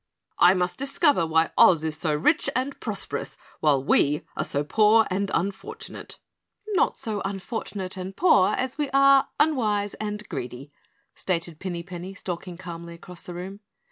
"I 0.39 0.55
must 0.55 0.79
discover 0.79 1.27
why 1.27 1.51
Oz 1.59 1.83
is 1.83 1.95
so 1.95 2.15
rich 2.15 2.49
and 2.55 2.79
prosperous 2.79 3.37
while 3.59 3.83
we 3.83 4.23
are 4.35 4.43
so 4.43 4.63
poor 4.63 5.05
and 5.11 5.29
unfortunate." 5.31 6.17
"Not 6.69 6.97
so 6.97 7.21
unfortunate 7.23 7.97
and 7.97 8.17
poor 8.17 8.55
as 8.55 8.79
we 8.79 8.89
are 8.95 9.27
unwise 9.39 9.93
and 9.93 10.27
greedy," 10.27 10.71
stated 11.13 11.59
Pinny 11.59 11.83
Penny, 11.83 12.15
stalking 12.15 12.57
calmly 12.57 12.95
across 12.95 13.21
the 13.21 13.35
room. 13.35 13.59